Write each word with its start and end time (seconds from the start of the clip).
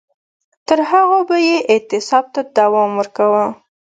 تر 0.67 0.79
هغو 0.89 1.19
به 1.29 1.37
یې 1.47 1.57
اعتصاب 1.71 2.25
ته 2.33 2.41
دوام 2.57 2.91
ورکاوه. 2.99 3.45